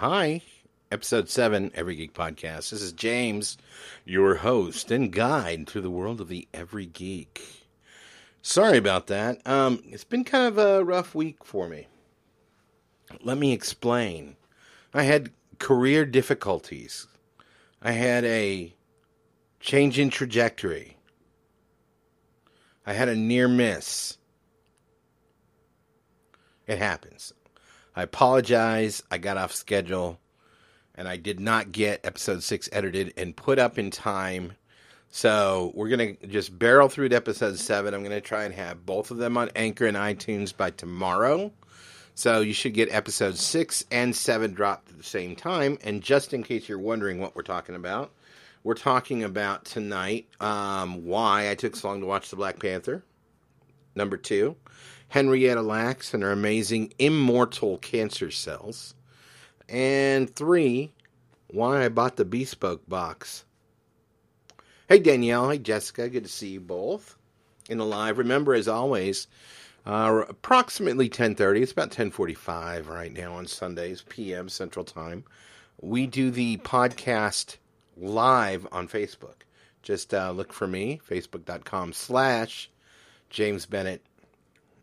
[0.00, 0.42] Hi,
[0.92, 2.68] episode seven, Every Geek Podcast.
[2.68, 3.56] This is James,
[4.04, 7.64] your host and guide through the world of the Every Geek.
[8.42, 9.40] Sorry about that.
[9.46, 11.86] Um, it's been kind of a rough week for me.
[13.22, 14.36] Let me explain.
[14.92, 17.06] I had career difficulties.
[17.80, 18.74] I had a
[19.60, 20.98] change in trajectory.
[22.84, 24.18] I had a near miss.
[26.66, 27.32] It happens.
[27.96, 29.02] I apologize.
[29.10, 30.20] I got off schedule
[30.94, 34.52] and I did not get episode six edited and put up in time.
[35.08, 37.94] So we're going to just barrel through to episode seven.
[37.94, 41.50] I'm going to try and have both of them on Anchor and iTunes by tomorrow.
[42.14, 45.78] So you should get episode six and seven dropped at the same time.
[45.82, 48.12] And just in case you're wondering what we're talking about,
[48.62, 53.02] we're talking about tonight um, why I took so long to watch the Black Panther.
[53.96, 54.56] Number two,
[55.08, 58.94] Henrietta Lacks and her amazing immortal cancer cells.
[59.68, 60.92] And three,
[61.48, 63.44] why I bought the Bespoke box.
[64.88, 67.16] Hey Danielle, hey Jessica, good to see you both
[67.68, 68.18] in the live.
[68.18, 69.26] Remember, as always,
[69.84, 71.62] uh, approximately 10:30.
[71.62, 74.48] It's about 10:45 right now on Sundays, p.m.
[74.48, 75.24] Central Time.
[75.80, 77.56] We do the podcast
[77.96, 79.42] live on Facebook.
[79.82, 82.70] Just uh, look for me, facebook.com slash
[83.30, 84.02] James Bennett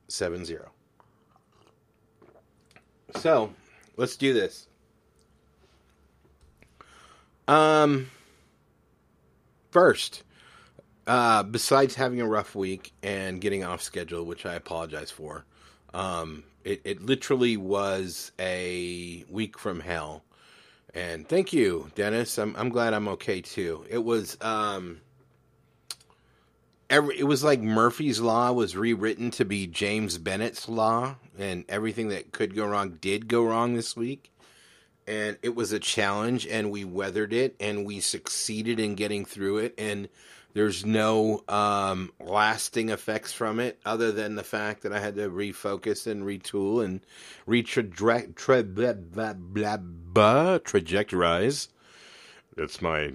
[0.08, 0.58] 70.
[3.16, 3.54] So,
[3.98, 4.68] let's do this.
[7.48, 8.10] Um,
[9.72, 10.24] first,
[11.08, 15.46] uh, besides having a rough week and getting off schedule, which I apologize for,
[15.94, 20.24] um, it, it literally was a week from hell.
[20.94, 22.38] And thank you, Dennis.
[22.38, 23.84] I'm I'm glad I'm okay too.
[23.90, 25.02] It was um
[26.90, 32.10] every it was like Murphy's law was rewritten to be James Bennett's law and everything
[32.10, 34.32] that could go wrong did go wrong this week.
[35.06, 39.58] And it was a challenge and we weathered it and we succeeded in getting through
[39.58, 40.08] it and
[40.54, 45.30] there's no um, lasting effects from it other than the fact that I had to
[45.30, 47.02] refocus and retool and
[47.48, 49.34] retraject tra- blah.
[52.56, 53.14] That's my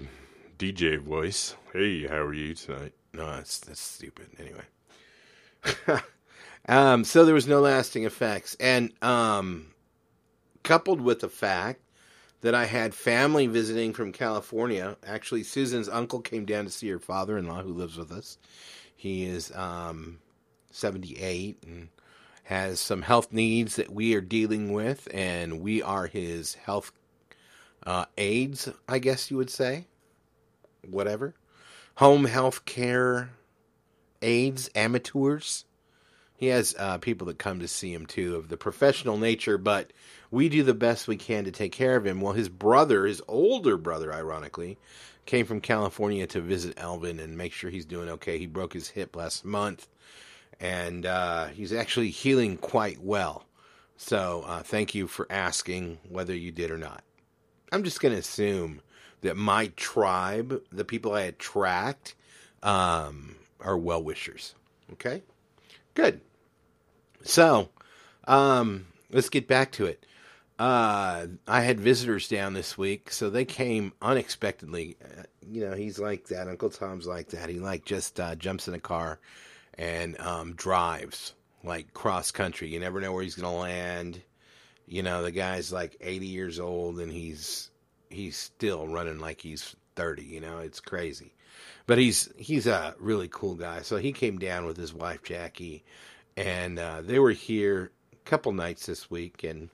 [0.57, 1.55] DJ voice.
[1.71, 2.93] Hey, how are you tonight?
[3.13, 4.27] No, that's that's stupid.
[4.39, 6.01] Anyway.
[6.67, 9.67] um, so there was no lasting effects, and um,
[10.63, 11.81] coupled with the fact
[12.41, 14.95] that I had family visiting from California.
[15.05, 18.37] Actually, Susan's uncle came down to see her father-in-law, who lives with us.
[18.95, 20.19] He is um,
[20.71, 21.89] 78 and
[22.43, 26.91] has some health needs that we are dealing with, and we are his health
[27.85, 29.85] uh, aides, I guess you would say.
[30.89, 31.35] Whatever.
[31.99, 33.31] Home health care
[34.21, 35.65] aides, amateurs.
[36.37, 39.91] He has uh, people that come to see him too of the professional nature, but
[40.31, 42.21] we do the best we can to take care of him.
[42.21, 44.77] Well, his brother, his older brother, ironically,
[45.25, 48.37] came from California to visit Elvin and make sure he's doing okay.
[48.37, 49.89] He broke his hip last month,
[50.57, 53.45] and uh, he's actually healing quite well.
[53.97, 57.03] So, uh, thank you for asking whether you did or not.
[57.73, 58.79] I'm just going to assume
[59.21, 62.15] that my tribe, the people I attract,
[62.63, 64.55] um, are well wishers.
[64.93, 65.23] Okay?
[65.93, 66.21] Good.
[67.23, 67.69] So,
[68.25, 70.05] um, let's get back to it.
[70.57, 74.97] Uh, I had visitors down this week, so they came unexpectedly.
[75.03, 76.49] Uh, you know, he's like that.
[76.49, 77.49] Uncle Tom's like that.
[77.49, 79.19] He like just uh, jumps in a car
[79.77, 82.67] and um, drives like cross country.
[82.67, 84.21] You never know where he's gonna land.
[84.85, 87.69] You know, the guy's like 80 years old and he's
[88.09, 90.23] he's still running like he's 30.
[90.23, 91.33] You know, it's crazy.
[91.87, 93.81] But he's he's a really cool guy.
[93.81, 95.83] So he came down with his wife Jackie,
[96.37, 99.69] and uh, they were here a couple nights this week, and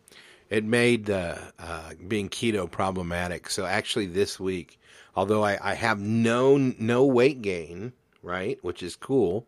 [0.50, 3.50] it made uh, uh, being keto problematic.
[3.50, 4.80] So actually, this week,
[5.16, 9.46] although I, I have no no weight gain, right, which is cool,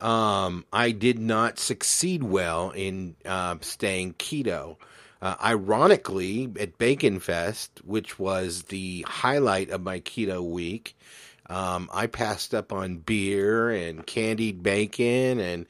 [0.00, 4.76] um, I did not succeed well in uh, staying keto.
[5.24, 10.98] Uh, ironically, at Bacon Fest, which was the highlight of my keto week,
[11.46, 15.64] um, I passed up on beer and candied bacon and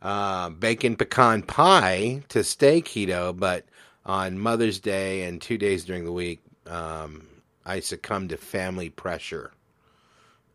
[0.00, 3.66] uh, bacon pecan pie to stay keto, but
[4.06, 7.28] on Mother's Day and two days during the week, um,
[7.66, 9.52] I succumbed to family pressure,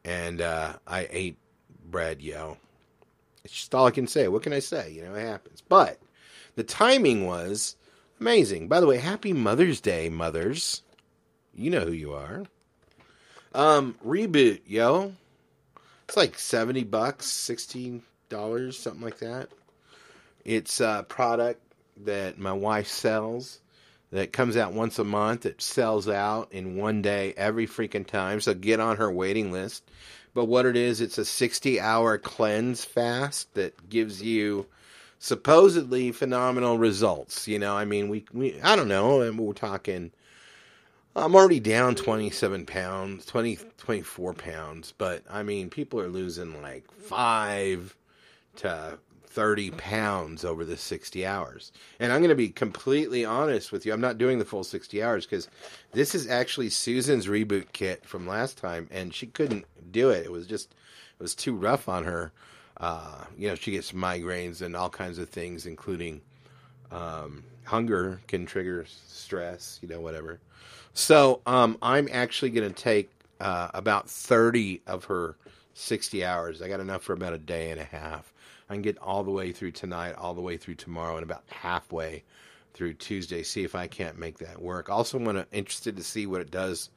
[0.04, 1.38] and uh, I ate
[1.86, 2.58] bread, yo.
[3.44, 4.28] It's just all I can say.
[4.28, 4.92] What can I say?
[4.92, 5.62] You know, it happens.
[5.62, 6.00] But
[6.56, 7.76] the timing was
[8.20, 8.68] amazing.
[8.68, 10.82] By the way, happy Mother's Day, mothers.
[11.54, 12.44] You know who you are.
[13.54, 15.14] Um, reboot, yo.
[16.08, 19.50] It's like seventy bucks, sixteen dollars, something like that.
[20.46, 21.62] It's a product
[22.06, 23.60] that my wife sells
[24.12, 25.46] that comes out once a month.
[25.46, 28.42] It sells out in one day every freaking time.
[28.42, 29.84] So get on her waiting list.
[30.34, 34.66] But what it is, it's a 60 hour cleanse fast that gives you
[35.20, 37.48] supposedly phenomenal results.
[37.48, 40.12] You know, I mean, we, we I don't know, and we're talking.
[41.16, 46.90] I'm already down 27 pounds, 20, 24 pounds, but I mean, people are losing like
[46.92, 47.96] five
[48.58, 49.00] to
[49.30, 51.72] 30 pounds over the 60 hours.
[52.00, 53.94] And I'm going to be completely honest with you.
[53.94, 55.48] I'm not doing the full 60 hours because
[55.92, 60.26] this is actually Susan's reboot kit from last time, and she couldn't do it.
[60.26, 60.72] It was just,
[61.20, 62.32] it was too rough on her.
[62.80, 66.22] Uh, you know, she gets migraines and all kinds of things, including
[66.92, 70.40] um, hunger can trigger stress, you know, whatever.
[70.94, 75.36] So um, I'm actually going to take uh, about 30 of her
[75.74, 76.62] 60 hours.
[76.62, 78.34] I got enough for about a day and a half.
[78.70, 81.44] I can get all the way through tonight, all the way through tomorrow, and about
[81.48, 82.24] halfway
[82.74, 83.44] through Tuesday.
[83.44, 84.90] See if I can't make that work.
[84.90, 86.90] Also, I'm to, interested to see what it does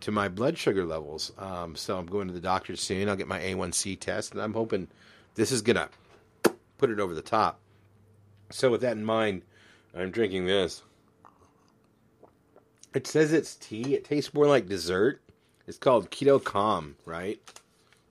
[0.00, 1.32] to my blood sugar levels.
[1.38, 3.08] Um, so I'm going to the doctor soon.
[3.08, 4.88] I'll get my A1C test, and I'm hoping
[5.34, 5.88] this is gonna
[6.78, 7.60] put it over the top.
[8.50, 9.42] So with that in mind,
[9.94, 10.82] I'm drinking this.
[12.94, 13.94] It says it's tea.
[13.94, 15.22] It tastes more like dessert.
[15.66, 17.40] It's called Keto Calm, right?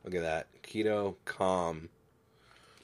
[0.03, 0.47] Look at that.
[0.63, 1.89] Keto Calm.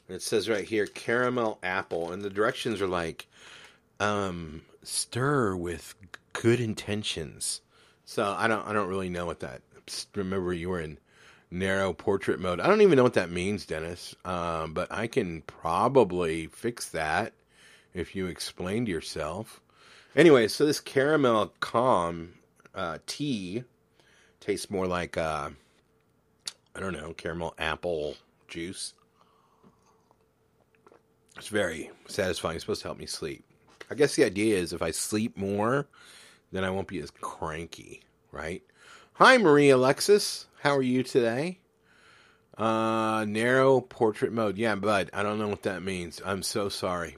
[0.07, 3.27] And It says right here caramel apple, and the directions are like
[3.99, 5.95] um, stir with
[6.33, 7.61] good intentions.
[8.05, 9.61] So I don't I don't really know what that.
[10.15, 10.97] Remember, you were in
[11.49, 12.59] narrow portrait mode.
[12.59, 14.15] I don't even know what that means, Dennis.
[14.25, 17.33] Um, but I can probably fix that
[17.93, 19.61] if you explained yourself.
[20.15, 22.33] Anyway, so this caramel calm
[22.75, 23.63] uh, tea
[24.39, 25.49] tastes more like uh,
[26.75, 28.15] I don't know caramel apple
[28.47, 28.93] juice.
[31.37, 32.55] It's very satisfying.
[32.55, 33.43] It's supposed to help me sleep.
[33.89, 35.87] I guess the idea is if I sleep more,
[36.51, 38.01] then I won't be as cranky,
[38.31, 38.63] right?
[39.13, 40.47] Hi, Marie Alexis.
[40.67, 41.59] How are you today?
[42.57, 44.57] Uh, narrow portrait mode.
[44.57, 45.09] Yeah, bud.
[45.13, 46.21] I don't know what that means.
[46.25, 47.15] I'm so sorry.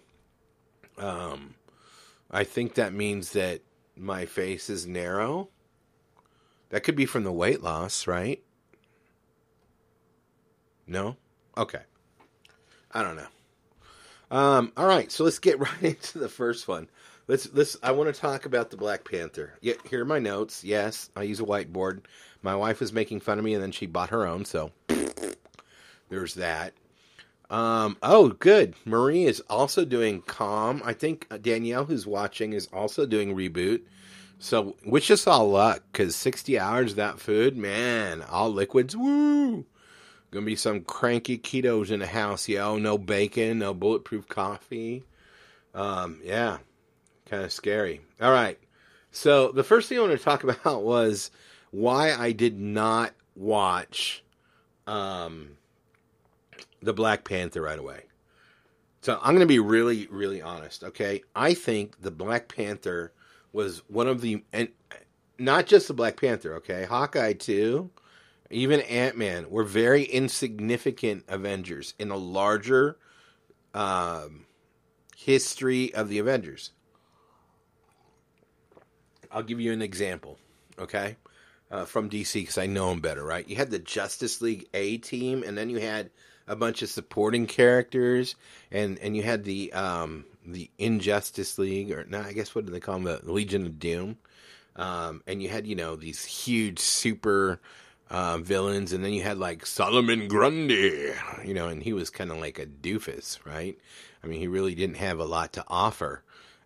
[1.00, 1.56] Um,
[2.30, 3.62] I think that means that
[3.98, 5.50] my face is narrow.
[6.70, 8.40] That could be from the weight loss, right?
[10.86, 11.18] No?
[11.58, 11.82] Okay.
[12.92, 14.38] I don't know.
[14.38, 16.88] Um, all right, so let's get right into the first one.
[17.30, 17.78] Let's let's.
[17.84, 19.54] I want to talk about the Black Panther.
[19.62, 20.64] Yeah, here are my notes.
[20.64, 22.02] Yes, I use a whiteboard.
[22.42, 24.46] My wife was making fun of me, and then she bought her own.
[24.46, 24.72] So
[26.10, 26.74] there's that.
[27.52, 28.74] Um, oh, good.
[28.84, 30.82] Marie is also doing calm.
[30.84, 33.82] I think Danielle, who's watching, is also doing reboot.
[34.40, 39.68] So wish us all luck because 60 hours that food, man, all liquids, woo.
[40.32, 42.80] Gonna be some cranky ketos in the house, yo.
[42.80, 45.04] No bacon, no bulletproof coffee.
[45.76, 46.58] Um, yeah,
[47.30, 48.02] kind of scary.
[48.22, 48.60] All right.
[49.12, 51.32] So the first thing I want to talk about was
[51.72, 54.24] why I did not watch
[54.88, 55.58] um,
[56.82, 58.04] the Black Panther right away.
[59.02, 60.84] So I'm going to be really, really honest.
[60.84, 63.14] Okay, I think the Black Panther
[63.54, 64.68] was one of the and
[65.38, 66.56] not just the Black Panther.
[66.56, 67.92] Okay, Hawkeye too
[68.50, 72.98] even Ant Man were very insignificant Avengers in a larger
[73.74, 74.46] um,
[75.16, 76.72] history of the Avengers.
[79.32, 80.38] I'll give you an example,
[80.78, 81.18] okay,
[81.72, 83.48] uh, from DC because I know them better, right?
[83.48, 86.10] You had the Justice League A team, and then you had
[86.48, 88.36] a bunch of supporting characters,
[88.72, 92.72] and and you had the um, the Injustice League, or no, I guess what do
[92.72, 94.18] they call them, the Legion of Doom,
[94.76, 97.60] um, and you had you know these huge super
[98.10, 101.12] uh, villains, and then you had like Solomon Grundy,
[101.46, 103.78] you know, and he was kind of like a doofus, right?
[104.24, 106.24] I mean, he really didn't have a lot to offer,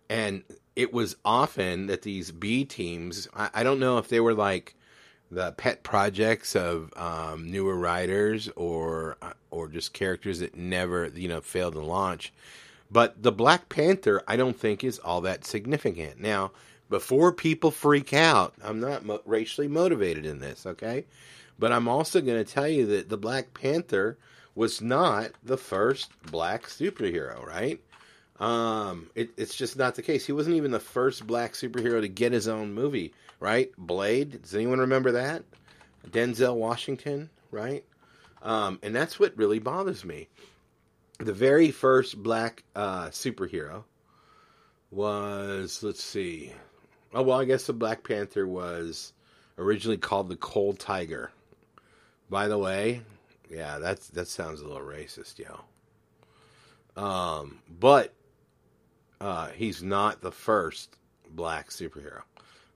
[0.08, 0.42] and
[0.76, 4.74] it was often that these B teams, I, I don't know if they were like
[5.30, 9.16] the pet projects of um, newer writers or
[9.50, 12.32] or just characters that never you know failed to launch.
[12.90, 16.20] But the Black Panther, I don't think is all that significant.
[16.20, 16.52] Now,
[16.90, 21.06] before people freak out, I'm not mo- racially motivated in this, okay?
[21.58, 24.18] But I'm also going to tell you that the Black Panther
[24.54, 27.80] was not the first black superhero, right?
[28.44, 30.26] Um, it, it's just not the case.
[30.26, 33.70] He wasn't even the first black superhero to get his own movie, right?
[33.78, 34.42] Blade.
[34.42, 35.44] Does anyone remember that?
[36.10, 37.84] Denzel Washington, right?
[38.42, 40.28] Um, and that's what really bothers me.
[41.18, 43.84] The very first black uh, superhero
[44.90, 46.52] was, let's see.
[47.14, 49.12] Oh, well, I guess the Black Panther was
[49.56, 51.30] originally called the Coal Tiger,
[52.28, 53.00] by the way,
[53.50, 55.60] yeah, that's that sounds a little racist, yo.
[57.00, 58.12] Um, but
[59.24, 60.96] uh, he's not the first
[61.30, 62.22] black superhero.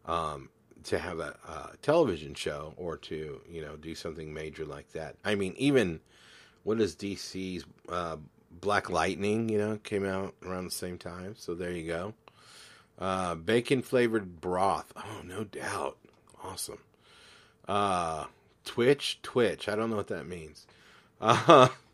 [0.06, 0.48] Um,
[0.84, 5.16] to have a, a television show or to you know do something major like that.
[5.24, 6.00] I mean, even
[6.64, 8.16] what is DC's uh,
[8.50, 9.50] Black Lightning?
[9.50, 11.34] You know, came out around the same time.
[11.36, 12.14] So there you go.
[12.98, 14.90] Uh, bacon flavored broth.
[14.96, 15.98] Oh, no doubt.
[16.42, 16.78] Awesome.
[17.68, 18.24] Uh,
[18.64, 19.68] Twitch, Twitch.
[19.68, 20.66] I don't know what that means.
[21.20, 21.68] Uh,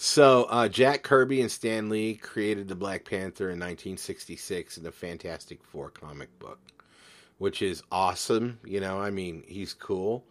[0.00, 4.92] so uh, Jack Kirby and Stan Lee created the Black Panther in 1966 in the
[4.92, 6.58] Fantastic Four comic book
[7.38, 8.58] which is awesome.
[8.64, 10.24] You know, I mean, he's cool.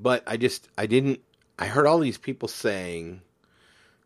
[0.00, 1.20] But I just, I didn't,
[1.58, 3.20] I heard all these people saying,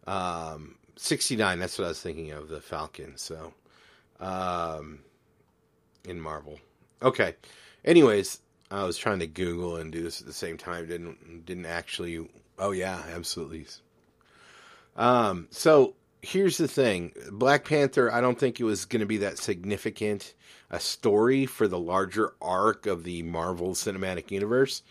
[0.06, 3.16] um, 69, that's what I was thinking of, the Falcon.
[3.16, 3.54] So,
[4.20, 5.00] um,
[6.04, 6.58] in Marvel.
[7.00, 7.36] Okay.
[7.84, 10.86] Anyways, I was trying to Google and do this at the same time.
[10.88, 13.66] Didn't, didn't actually, oh yeah, absolutely.
[14.98, 19.18] Um, so here's the thing Black Panther, I don't think it was going to be
[19.18, 20.34] that significant
[20.70, 24.82] a story for the larger arc of the Marvel Cinematic Universe.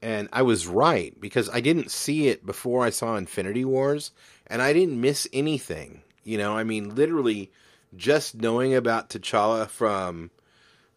[0.00, 4.12] And I was right because I didn't see it before I saw Infinity Wars
[4.46, 6.02] and I didn't miss anything.
[6.22, 7.50] You know, I mean, literally
[7.96, 10.30] just knowing about T'Challa from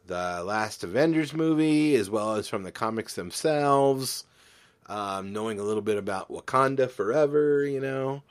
[0.06, 4.26] the last Avengers movie as well as from the comics themselves,
[4.88, 8.24] um, knowing a little bit about Wakanda Forever, you know.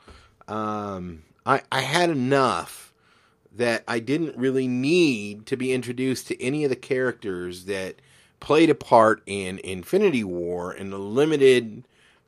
[0.49, 2.93] Um, I, I had enough
[3.55, 7.97] that I didn't really need to be introduced to any of the characters that
[8.41, 11.85] played a part in Infinity War and the limited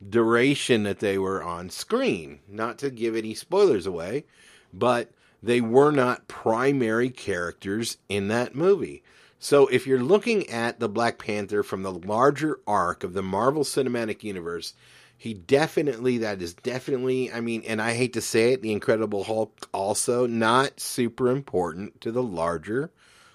[0.09, 2.41] duration that they were on screen.
[2.49, 4.25] Not to give any spoilers away,
[4.73, 5.11] but
[5.43, 9.03] they were not primary characters in that movie.
[9.39, 13.65] So if you're looking at the Black Panther from the larger arc of the Marvel
[13.65, 14.75] Cinematic Universe,
[15.21, 19.23] he definitely that is definitely i mean and i hate to say it the incredible
[19.23, 22.91] hulk also not super important to the larger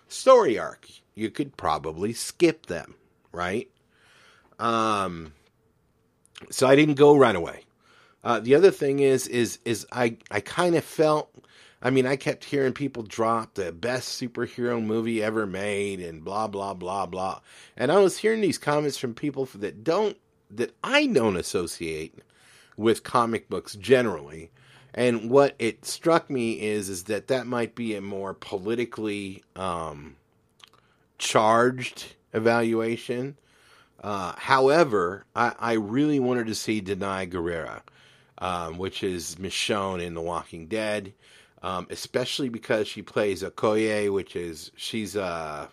[0.07, 0.87] story arc.
[1.13, 2.95] You could probably skip them
[3.31, 3.69] right?
[4.57, 5.33] Um
[6.49, 7.63] so i didn't go right away.
[8.23, 11.29] Uh, the other thing is is is i i kind of felt
[11.83, 16.47] i mean i kept hearing people drop the best superhero movie ever made and blah
[16.47, 17.41] blah blah blah.
[17.77, 20.17] And i was hearing these comments from people that don't
[20.57, 22.15] that I don't associate
[22.77, 24.51] with comic books generally.
[24.93, 30.15] And what it struck me is is that that might be a more politically um,
[31.17, 33.37] charged evaluation.
[34.01, 37.81] Uh, however, I, I, really wanted to see Danai Gurira,
[38.37, 41.13] um, which is Michonne in The Walking Dead,
[41.63, 45.69] um, especially because she plays Okoye, which is she's a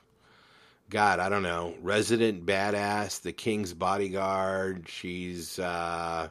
[0.93, 4.87] God, I don't know, resident badass, the king's bodyguard.
[4.91, 6.29] She's uh,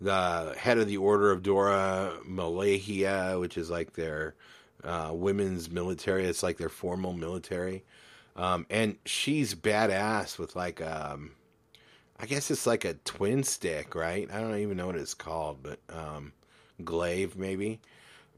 [0.00, 4.34] the head of the Order of Dora Milaje, which is like their
[4.82, 6.24] uh, women's military.
[6.24, 7.84] It's like their formal military.
[8.36, 11.32] Um, and she's badass with like, um,
[12.18, 14.30] I guess it's like a twin stick, right?
[14.32, 16.32] I don't even know what it's called, but um,
[16.82, 17.80] glaive maybe.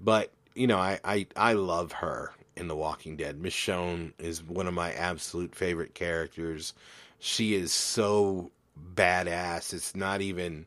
[0.00, 3.40] But you know, I, I I love her in The Walking Dead.
[3.40, 6.75] Michonne is one of my absolute favorite characters.
[7.18, 8.50] She is so
[8.94, 9.73] badass.
[9.73, 10.66] It's not even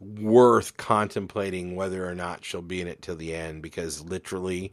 [0.00, 4.72] worth contemplating whether or not she'll be in it till the end because literally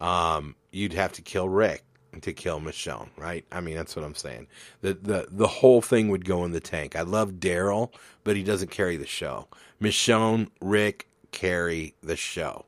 [0.00, 1.84] um, you'd have to kill Rick
[2.22, 3.44] to kill Michonne, right?
[3.50, 4.46] I mean, that's what I'm saying.
[4.82, 6.96] The the the whole thing would go in the tank.
[6.96, 7.92] I love Daryl,
[8.22, 9.48] but he doesn't carry the show.
[9.80, 12.66] Michonne, Rick carry the show.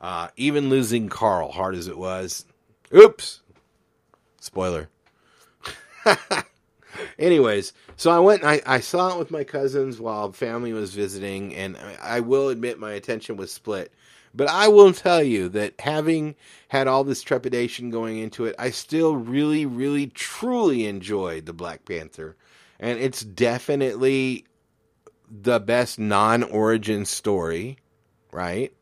[0.00, 2.44] Uh, even losing Carl, hard as it was,
[2.94, 3.40] Oops.
[4.40, 4.88] Spoiler.
[7.18, 8.44] Anyways, so I went.
[8.44, 12.78] I, I saw it with my cousins while family was visiting, and I, will admit
[12.78, 13.92] my attention was split.
[14.34, 16.34] But I will tell you that having
[16.68, 21.84] had all this trepidation going into it, I still really, really, truly enjoyed the Black
[21.84, 22.36] Panther,
[22.78, 24.44] and it's definitely
[25.30, 27.78] the best non-origin story,
[28.32, 28.72] right?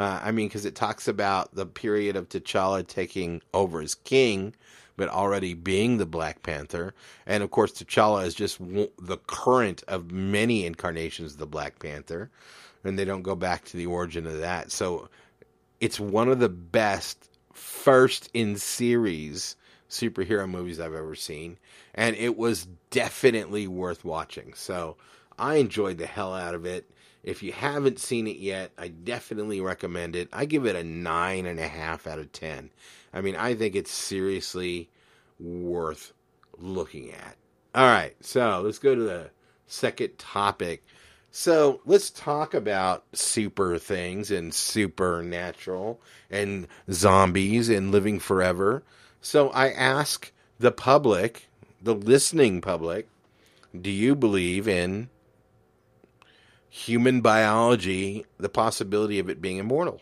[0.00, 4.54] Uh, I mean, because it talks about the period of T'Challa taking over as king,
[4.96, 6.94] but already being the Black Panther.
[7.26, 12.30] And of course, T'Challa is just the current of many incarnations of the Black Panther.
[12.82, 14.72] And they don't go back to the origin of that.
[14.72, 15.10] So
[15.80, 19.54] it's one of the best first in series
[19.90, 21.58] superhero movies I've ever seen.
[21.94, 24.54] And it was definitely worth watching.
[24.54, 24.96] So
[25.38, 26.90] I enjoyed the hell out of it.
[27.22, 30.28] If you haven't seen it yet, I definitely recommend it.
[30.32, 32.70] I give it a nine and a half out of ten.
[33.12, 34.88] I mean, I think it's seriously
[35.38, 36.12] worth
[36.58, 37.36] looking at.
[37.74, 39.30] All right, so let's go to the
[39.66, 40.82] second topic.
[41.30, 46.00] So let's talk about super things and supernatural
[46.30, 48.82] and zombies and living forever.
[49.20, 51.48] So I ask the public,
[51.80, 53.08] the listening public,
[53.80, 55.08] do you believe in
[56.70, 60.00] human biology, the possibility of it being immortal?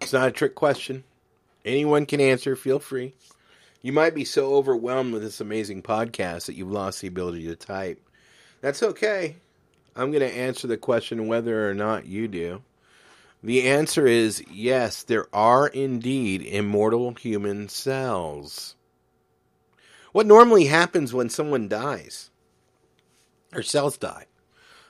[0.00, 1.04] It's not a trick question.
[1.64, 2.56] Anyone can answer.
[2.56, 3.14] Feel free.
[3.82, 7.56] You might be so overwhelmed with this amazing podcast that you've lost the ability to
[7.56, 8.00] type.
[8.60, 9.36] That's okay.
[9.94, 12.62] I'm going to answer the question whether or not you do.
[13.42, 18.74] The answer is yes, there are indeed immortal human cells.
[20.12, 22.27] What normally happens when someone dies?
[23.54, 24.26] Or cells die.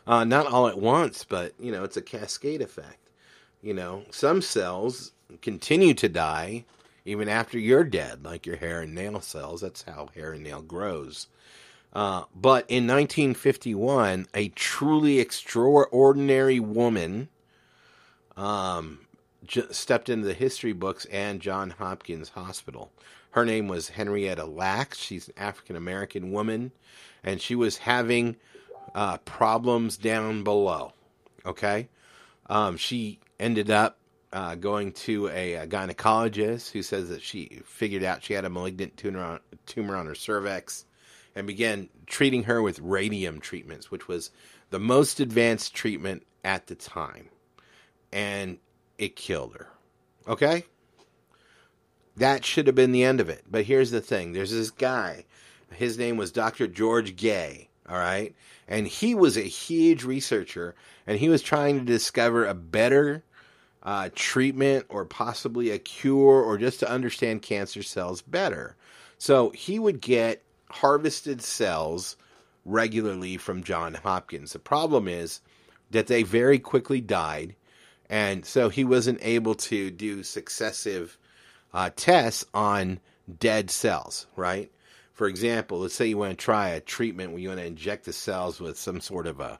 [0.07, 3.11] Uh, not all at once, but, you know, it's a cascade effect.
[3.63, 5.13] You know, some cells
[5.43, 6.65] continue to die
[7.05, 9.61] even after you're dead, like your hair and nail cells.
[9.61, 11.27] That's how hair and nail grows.
[11.93, 17.29] Uh, but in 1951, a truly extraordinary woman
[18.37, 19.01] um,
[19.45, 22.93] j- stepped into the history books and John Hopkins Hospital.
[23.31, 24.99] Her name was Henrietta Lacks.
[24.99, 26.73] She's an African American woman,
[27.25, 28.37] and she was having
[28.95, 30.93] uh, problems down below.
[31.47, 31.89] Okay,
[32.49, 33.99] um, she ended up
[34.33, 38.51] uh, going to a, a, gynecologist who says that she figured out she had a
[38.51, 40.85] malignant tumor on, tumor on her cervix
[41.35, 44.31] and began treating her with radium treatments, which was
[44.71, 47.29] the most advanced treatment at the time
[48.13, 48.59] and
[48.99, 49.69] it killed her.
[50.27, 50.65] Okay?
[52.17, 53.45] That should have been the end of it.
[53.51, 55.25] But here's the thing there's this guy.
[55.73, 56.67] His name was Dr.
[56.67, 57.69] George Gey.
[57.89, 58.35] All right?
[58.69, 60.75] And he was a huge researcher
[61.07, 63.25] and he was trying to discover a better
[63.83, 68.77] uh, treatment or possibly a cure or just to understand cancer cells better.
[69.17, 72.17] So he would get harvested cells
[72.65, 74.53] regularly from John Hopkins.
[74.53, 75.41] The problem is
[75.91, 77.57] that they very quickly died
[78.11, 81.19] and so he wasn't able to do successive
[81.75, 83.01] uh, tests on
[83.39, 84.71] dead cells, right?
[85.19, 88.05] For example, let's say you want to try a treatment where you want to inject
[88.05, 89.59] the cells with some sort of a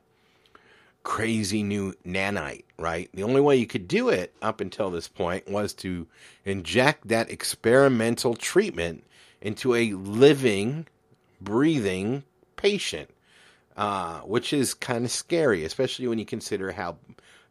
[1.03, 3.11] crazy new nanite, right?
[3.13, 6.07] The only way you could do it up until this point was to
[6.45, 9.03] inject that experimental treatment
[9.41, 10.87] into a living,
[11.41, 12.23] breathing
[12.55, 13.11] patient,
[13.77, 16.99] uh, which is kind of scary, especially when you consider how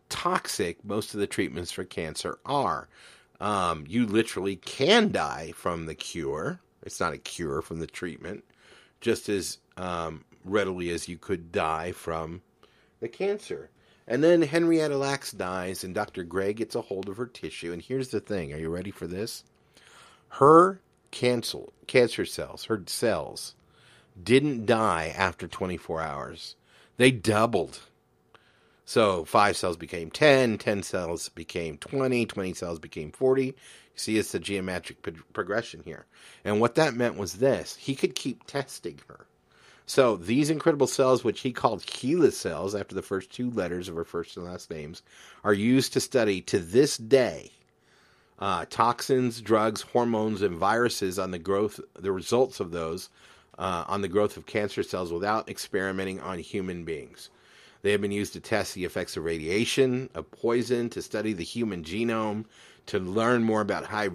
[0.08, 2.88] toxic most of the treatments for cancer are.
[3.42, 6.62] Um, you literally can die from the cure.
[6.88, 8.44] It's not a cure from the treatment,
[9.02, 12.42] just as um, readily as you could die from
[13.00, 13.70] the cancer.
[14.08, 16.24] And then Henrietta Lacks dies, and Dr.
[16.24, 17.74] Gray gets a hold of her tissue.
[17.74, 19.44] And here's the thing are you ready for this?
[20.30, 20.80] Her
[21.12, 23.56] cancer, cancer cells, her cells,
[24.22, 26.56] didn't die after 24 hours,
[26.98, 27.82] they doubled.
[28.88, 33.48] So five cells became 10, 10 cells became 20, 20 cells became 40.
[33.48, 33.54] You
[33.96, 36.06] see, it's a geometric pro- progression here.
[36.46, 39.28] And what that meant was this he could keep testing her.
[39.86, 43.96] So these incredible cells, which he called HeLa cells after the first two letters of
[43.98, 45.02] her first and last names,
[45.44, 47.52] are used to study to this day
[48.40, 53.10] uh, toxins, drugs, hormones, and viruses on the growth, the results of those
[53.58, 57.30] uh, on the growth of cancer cells without experimenting on human beings.
[57.82, 61.44] They have been used to test the effects of radiation, of poison, to study the
[61.44, 62.46] human genome,
[62.88, 64.10] to learn more about how,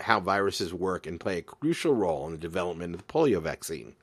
[0.00, 3.94] how viruses work and play a crucial role in the development of the polio vaccine.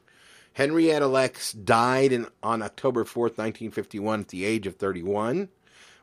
[0.54, 5.50] Henrietta Lacks died in, on October 4th, 1951, at the age of 31,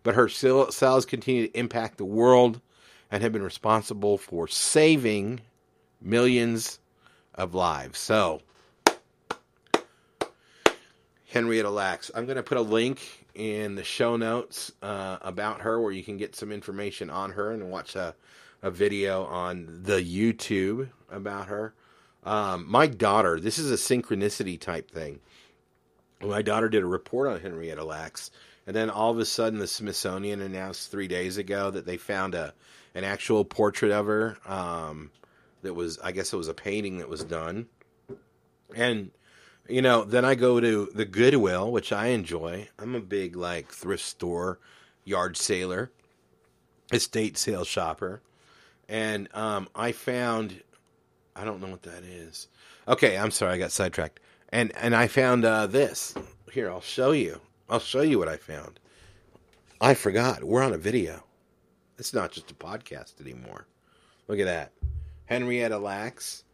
[0.03, 2.61] but her cells continue to impact the world
[3.11, 5.40] and have been responsible for saving
[6.01, 6.79] millions
[7.35, 7.98] of lives.
[7.98, 8.40] So,
[11.32, 12.10] Henrietta Lacks.
[12.14, 16.02] I'm going to put a link in the show notes uh, about her where you
[16.02, 18.14] can get some information on her and watch a,
[18.60, 21.72] a video on the YouTube about her.
[22.24, 25.20] Um, my daughter, this is a synchronicity type thing.
[26.20, 28.30] My daughter did a report on Henrietta Lacks,
[28.66, 32.34] and then all of a sudden, the Smithsonian announced three days ago that they found
[32.34, 32.52] a
[32.94, 34.36] an actual portrait of her.
[34.44, 35.10] Um,
[35.62, 37.68] that was, I guess, it was a painting that was done,
[38.76, 39.10] and
[39.72, 42.68] you know, then I go to the Goodwill, which I enjoy.
[42.78, 44.58] I'm a big like thrift store,
[45.04, 45.90] yard sailor,
[46.92, 48.20] estate sale shopper,
[48.87, 50.62] and um, I found,
[51.35, 52.48] I don't know what that is.
[52.87, 54.20] Okay, I'm sorry, I got sidetracked.
[54.50, 56.14] And and I found uh, this.
[56.52, 57.40] Here, I'll show you.
[57.70, 58.78] I'll show you what I found.
[59.80, 60.44] I forgot.
[60.44, 61.24] We're on a video.
[61.96, 63.66] It's not just a podcast anymore.
[64.28, 64.72] Look at that.
[65.24, 66.44] Henrietta Lacks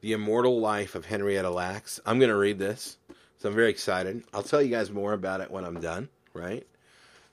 [0.00, 2.00] the Immortal Life of Henrietta Lacks.
[2.06, 2.96] I'm going to read this,
[3.38, 4.22] so I'm very excited.
[4.32, 6.66] I'll tell you guys more about it when I'm done, right?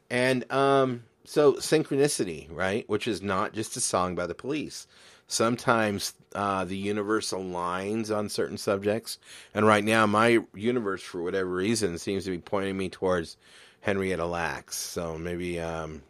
[0.10, 4.88] And um, so, Synchronicity, right, which is not just a song by the police.
[5.28, 9.20] sometimes uh, the universe aligns on certain subjects.
[9.54, 13.38] And right now, my universe, for whatever reason, seems to be pointing me towards
[13.82, 14.78] Henrietta Lacks.
[14.78, 16.02] So maybe um,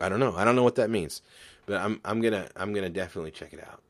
[0.00, 0.34] I don't know.
[0.36, 1.22] I don't know what that means,
[1.66, 3.80] but I'm I'm gonna I'm gonna definitely check it out.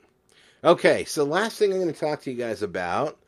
[0.64, 3.18] Okay, so last thing I'm gonna talk to you guys about.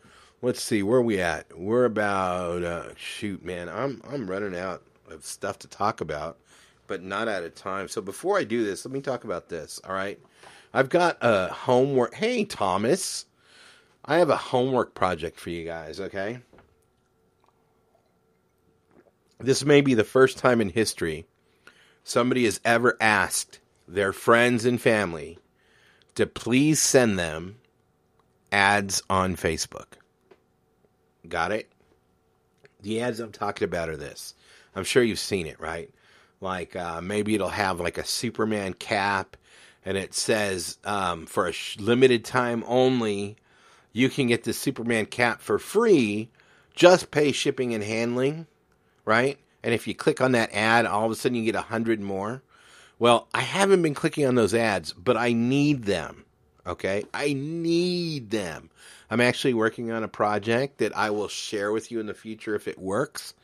[0.41, 1.47] Let's see where we at.
[1.55, 3.69] We're about uh, shoot, man.
[3.69, 6.39] I'm I'm running out of stuff to talk about,
[6.87, 7.89] but not out of time.
[7.89, 9.83] So before I do this, let me talk about this.
[9.87, 10.19] All right.
[10.73, 12.15] I've got a homework.
[12.15, 13.27] Hey, Thomas.
[14.03, 16.39] I have a homework project for you guys, okay?
[19.41, 21.27] This may be the first time in history
[22.03, 25.39] somebody has ever asked their friends and family
[26.17, 27.57] to please send them
[28.53, 29.87] ads on Facebook.
[31.29, 31.71] Got it?
[32.83, 34.35] The ads I'm talking about are this.
[34.75, 35.91] I'm sure you've seen it, right?
[36.41, 39.37] Like uh, maybe it'll have like a Superman cap
[39.85, 43.37] and it says um, for a sh- limited time only,
[43.93, 46.29] you can get the Superman cap for free.
[46.75, 48.47] Just pay shipping and handling,
[49.05, 49.39] right?
[49.63, 52.01] And if you click on that ad, all of a sudden you get a hundred
[52.01, 52.43] more.
[52.99, 56.25] Well, I haven't been clicking on those ads, but I need them.
[56.67, 58.71] Okay, I need them.
[59.09, 62.57] I'm actually working on a project that I will share with you in the future
[62.57, 63.35] if it works.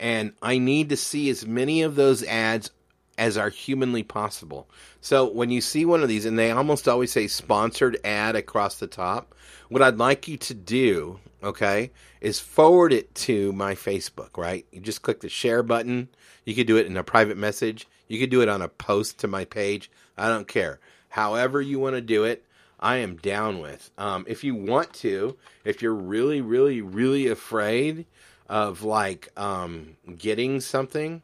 [0.00, 2.70] And I need to see as many of those ads
[3.18, 4.68] as are humanly possible.
[5.00, 8.78] So when you see one of these, and they almost always say sponsored ad across
[8.78, 9.34] the top,
[9.68, 14.66] what I'd like you to do, okay, is forward it to my Facebook, right?
[14.72, 16.08] You just click the share button.
[16.44, 17.86] You could do it in a private message.
[18.08, 19.90] You could do it on a post to my page.
[20.16, 20.80] I don't care.
[21.08, 22.44] However you want to do it,
[22.78, 23.90] I am down with.
[23.96, 28.06] Um, if you want to, if you're really, really, really afraid
[28.48, 31.22] of like um, getting something,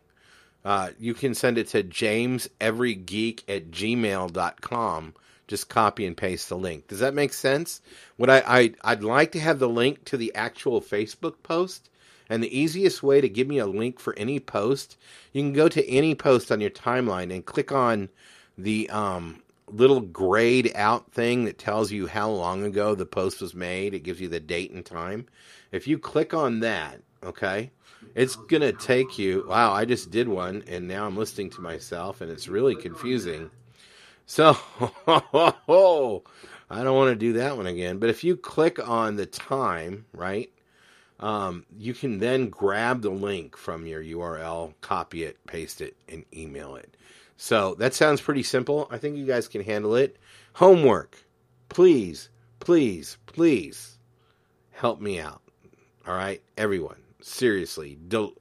[0.65, 5.15] uh, you can send it to jameseverygeek at gmail.com.
[5.49, 6.89] Just copy and paste the link.
[6.89, 7.83] Does that make sense?
[8.17, 11.91] What I, I I'd like to have the link to the actual Facebook post.
[12.29, 14.97] And the easiest way to give me a link for any post,
[15.33, 18.09] you can go to any post on your timeline and click on
[18.57, 23.55] the um, little grayed out thing that tells you how long ago the post was
[23.55, 23.95] made.
[23.95, 25.27] It gives you the date and time.
[25.73, 27.71] If you click on that, okay,
[28.15, 29.45] it's going to take you.
[29.49, 33.51] Wow, I just did one and now I'm listening to myself and it's really confusing.
[34.27, 34.57] So,
[36.73, 37.99] I don't want to do that one again.
[37.99, 40.51] But if you click on the time, right,
[41.23, 46.25] um, you can then grab the link from your URL, copy it, paste it, and
[46.35, 46.97] email it.
[47.37, 48.89] So that sounds pretty simple.
[48.91, 50.17] I think you guys can handle it.
[50.55, 51.17] Homework.
[51.69, 52.29] Please,
[52.61, 53.99] please, please
[54.73, 55.41] help me out.
[56.07, 57.97] All right, everyone seriously.
[58.09, 58.37] Don't,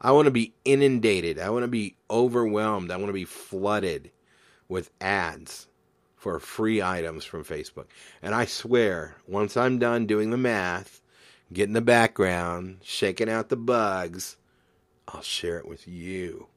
[0.00, 1.38] I want to be inundated.
[1.38, 2.90] I want to be overwhelmed.
[2.90, 4.10] I want to be flooded
[4.68, 5.68] with ads
[6.16, 7.86] for free items from Facebook.
[8.22, 11.01] And I swear, once I'm done doing the math,
[11.52, 14.36] getting the background, shaking out the bugs,
[15.08, 16.48] I'll share it with you.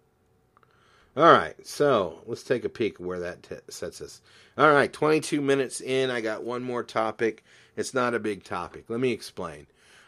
[1.18, 4.22] All right, so let's take a peek where that t- sets us.
[4.58, 6.10] All right, 22 minutes in.
[6.10, 7.44] I got one more topic.
[7.78, 8.86] It's not a big topic.
[8.90, 9.68] Let me explain.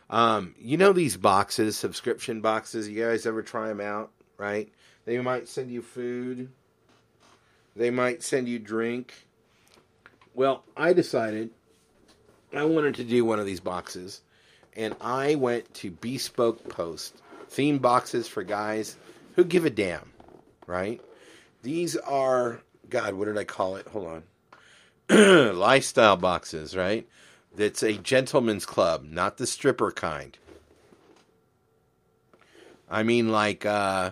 [0.10, 2.90] Um, you know these boxes, subscription boxes.
[2.90, 4.12] You guys ever try them out?
[4.38, 4.70] Right?
[5.06, 6.50] They might send you food.
[7.76, 9.14] They might send you drink.
[10.34, 11.52] Well, I decided
[12.54, 14.22] I wanted to do one of these boxes,
[14.78, 17.16] and I went to Bespoke Post
[17.50, 18.96] theme boxes for guys
[19.36, 20.12] who give a damn.
[20.68, 21.02] Right?
[21.64, 23.16] These are God.
[23.16, 23.88] What did I call it?
[23.88, 24.24] Hold
[25.10, 25.56] on.
[25.58, 26.76] Lifestyle boxes.
[26.76, 27.08] Right?
[27.56, 30.38] That's a gentleman's club, not the stripper kind.
[32.90, 34.12] I mean, like, uh,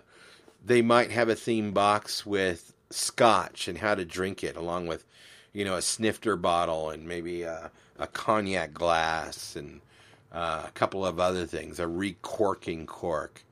[0.65, 5.05] they might have a theme box with scotch and how to drink it, along with,
[5.53, 9.79] you know, a snifter bottle and maybe a, a cognac glass and
[10.35, 13.43] uh, a couple of other things, a recorking cork.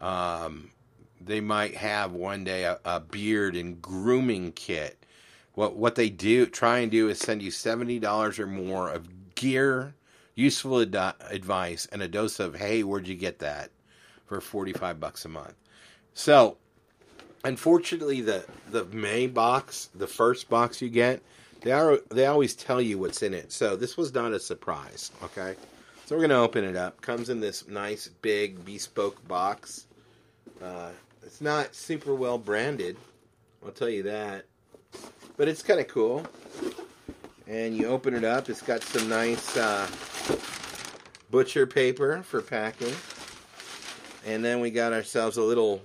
[0.00, 0.70] Um,
[1.20, 4.98] they might have one day a, a beard and grooming kit.
[5.54, 9.08] What what they do try and do is send you seventy dollars or more of
[9.36, 9.94] gear,
[10.34, 13.70] useful ad- advice, and a dose of hey, where'd you get that
[14.26, 15.54] for forty five bucks a month.
[16.14, 16.56] So,
[17.44, 21.22] unfortunately, the the May box, the first box you get,
[21.60, 23.52] they are they always tell you what's in it.
[23.52, 25.12] So this was not a surprise.
[25.22, 25.54] Okay,
[26.04, 27.00] so we're gonna open it up.
[27.00, 29.86] Comes in this nice big bespoke box.
[30.62, 30.90] Uh,
[31.22, 32.96] it's not super well branded,
[33.64, 34.44] I'll tell you that,
[35.36, 36.26] but it's kind of cool
[37.46, 38.48] and you open it up.
[38.48, 39.86] It's got some nice uh,
[41.30, 42.94] butcher paper for packing.
[44.26, 45.82] And then we got ourselves a little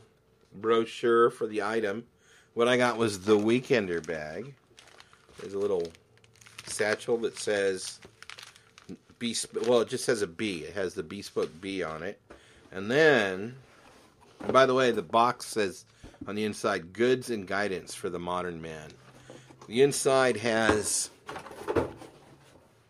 [0.55, 2.05] brochure for the item.
[2.53, 4.53] What I got was the Weekender bag.
[5.39, 5.91] There's a little
[6.65, 7.99] satchel that says
[9.19, 9.67] bespoke.
[9.67, 10.60] Well, it just says a B.
[10.60, 12.19] It has the bespoke B on it,
[12.71, 13.55] and then,
[14.41, 15.86] and by the way, the box says
[16.27, 18.89] on the inside goods and guidance for the modern man.
[19.67, 21.10] The inside has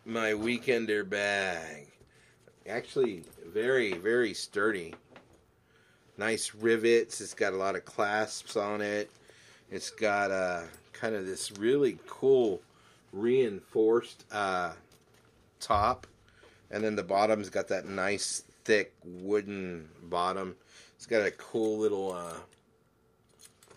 [0.04, 1.88] my weekender bag.
[2.68, 4.94] Actually, very very sturdy.
[6.16, 7.20] Nice rivets.
[7.20, 9.10] It's got a lot of clasps on it.
[9.70, 12.60] It's got a kind of this really cool
[13.12, 14.72] reinforced uh,
[15.60, 16.06] top,
[16.70, 20.56] and then the bottom's got that nice thick wooden bottom.
[20.96, 22.34] It's got a cool little uh,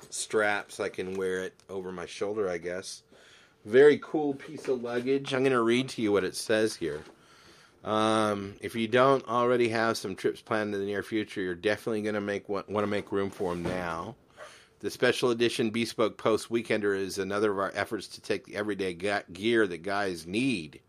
[0.10, 3.04] strap so I can wear it over my shoulder, I guess.
[3.66, 5.34] Very cool piece of luggage.
[5.34, 7.02] I'm going to read to you what it says here.
[7.84, 12.02] Um, if you don't already have some trips planned in the near future, you're definitely
[12.02, 14.16] going to make want to make room for them now.
[14.80, 18.94] The special edition Bespoke Post Weekender is another of our efforts to take the everyday
[18.94, 20.82] gear that guys need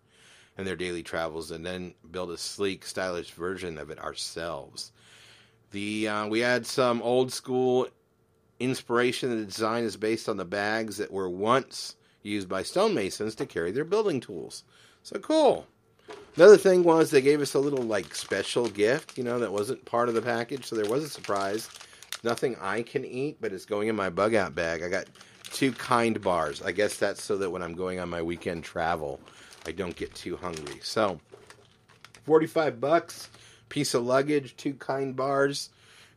[0.56, 4.92] in their daily travels and then build a sleek, stylish version of it ourselves.
[5.72, 7.88] The uh, we add some old school
[8.60, 9.30] inspiration.
[9.30, 13.72] The design is based on the bags that were once used by stonemasons to carry
[13.72, 14.64] their building tools.
[15.02, 15.66] So cool.
[16.36, 19.84] Another thing was they gave us a little like special gift, you know, that wasn't
[19.84, 21.68] part of the package, so there was a surprise
[22.24, 24.82] nothing I can eat, but it's going in my bug out bag.
[24.82, 25.06] I got
[25.52, 26.62] two kind bars.
[26.62, 29.20] I guess that's so that when I'm going on my weekend travel,
[29.66, 30.78] I don't get too hungry.
[30.82, 31.20] So,
[32.24, 33.28] 45 bucks,
[33.68, 35.70] piece of luggage, two kind bars,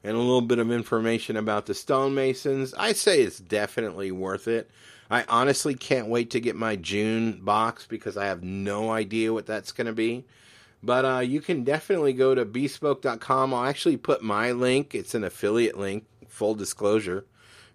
[0.03, 2.73] and a little bit of information about the stonemasons.
[2.77, 4.69] I say it's definitely worth it.
[5.09, 9.45] I honestly can't wait to get my June box because I have no idea what
[9.45, 10.25] that's going to be.
[10.83, 13.53] But uh, you can definitely go to bespoke.com.
[13.53, 17.25] I'll actually put my link, it's an affiliate link, full disclosure,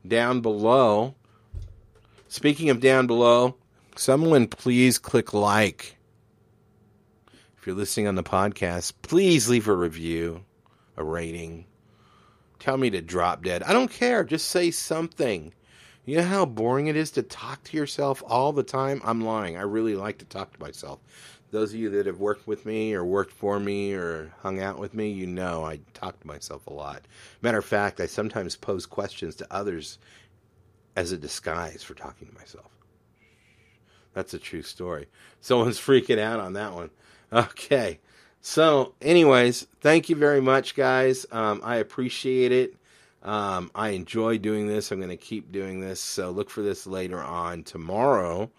[0.06, 1.14] down below.
[2.28, 3.56] Speaking of down below,
[3.96, 5.96] someone please click like.
[7.58, 10.44] If you're listening on the podcast, please leave a review,
[10.96, 11.66] a rating.
[12.58, 13.62] Tell me to drop dead.
[13.62, 14.24] I don't care.
[14.24, 15.52] Just say something.
[16.04, 19.00] You know how boring it is to talk to yourself all the time?
[19.04, 19.56] I'm lying.
[19.56, 20.98] I really like to talk to myself
[21.52, 24.78] those of you that have worked with me or worked for me or hung out
[24.78, 27.02] with me, you know I talk to myself a lot.
[27.42, 29.98] Matter of fact, I sometimes pose questions to others
[30.96, 32.71] as a disguise for talking to myself.
[34.14, 35.06] That's a true story.
[35.40, 36.90] Someone's freaking out on that one.
[37.32, 37.98] Okay.
[38.40, 41.26] So, anyways, thank you very much, guys.
[41.30, 42.74] Um, I appreciate it.
[43.22, 44.90] Um, I enjoy doing this.
[44.90, 46.00] I'm going to keep doing this.
[46.00, 48.50] So, look for this later on tomorrow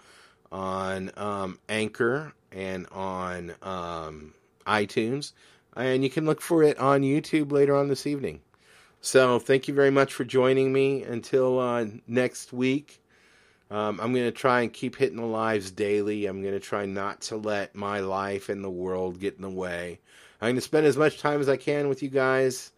[0.53, 4.33] on um, Anchor and on um,
[4.65, 5.33] iTunes.
[5.75, 8.39] And you can look for it on YouTube later on this evening.
[9.01, 11.03] So thank you very much for joining me.
[11.03, 13.01] Until uh, next week,
[13.73, 16.27] um, I'm going to try and keep hitting the lives daily.
[16.27, 19.49] I'm going to try not to let my life and the world get in the
[19.49, 19.99] way.
[20.39, 22.71] I'm going to spend as much time as I can with you guys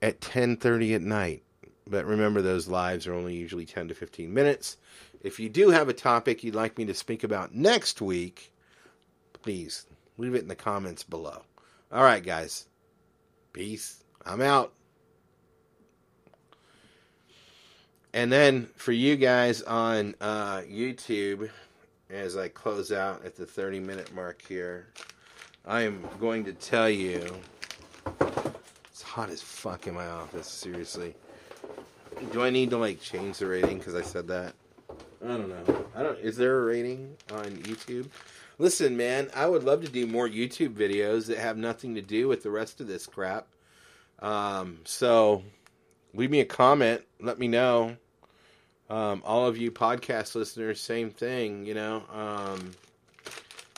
[0.00, 1.42] at 10:30 at night.
[1.86, 4.78] But remember, those lives are only usually 10 to 15 minutes.
[5.20, 8.54] If you do have a topic you'd like me to speak about next week,
[9.34, 9.84] please
[10.16, 11.42] leave it in the comments below.
[11.92, 12.66] All right, guys.
[13.52, 14.02] Peace.
[14.24, 14.72] I'm out.
[18.14, 21.48] And then for you guys on uh, YouTube,
[22.10, 24.88] as I close out at the 30 minute mark here,
[25.64, 27.34] I am going to tell you
[28.90, 31.14] it's hot as fuck in my office, seriously.
[32.32, 34.54] Do I need to like change the rating because I said that?
[35.24, 35.86] I don't know.
[35.94, 36.18] I don't.
[36.18, 38.08] Is there a rating on YouTube?
[38.58, 42.28] Listen, man, I would love to do more YouTube videos that have nothing to do
[42.28, 43.46] with the rest of this crap.
[44.18, 45.42] Um, so
[46.12, 47.02] leave me a comment.
[47.20, 47.96] Let me know.
[48.92, 51.64] Um, all of you podcast listeners, same thing.
[51.64, 52.72] You know, um,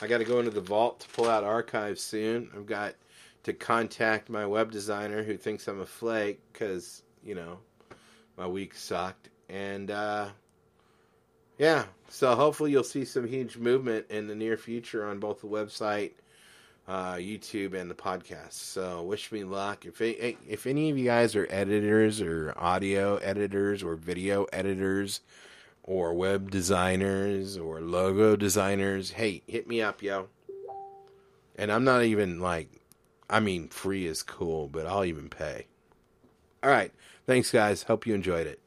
[0.01, 2.49] I got to go into the vault to pull out archives soon.
[2.53, 2.95] I've got
[3.43, 7.59] to contact my web designer who thinks I'm a flake because you know
[8.37, 10.27] my week sucked, and uh,
[11.57, 15.47] yeah, so hopefully you'll see some huge movement in the near future on both the
[15.47, 16.11] website,
[16.87, 18.53] uh, YouTube, and the podcast.
[18.53, 19.85] So wish me luck.
[19.85, 25.21] If if any of you guys are editors or audio editors or video editors
[25.83, 30.27] or web designers or logo designers, hey, hit me up, yo.
[31.57, 32.69] And I'm not even like,
[33.29, 35.67] I mean, free is cool, but I'll even pay.
[36.63, 36.91] All right.
[37.25, 37.83] Thanks, guys.
[37.83, 38.59] Hope you enjoyed it.